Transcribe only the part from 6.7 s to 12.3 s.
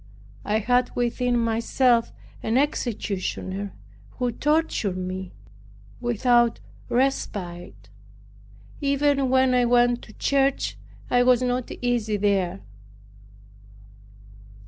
respite. Even when I went to church, I was not easy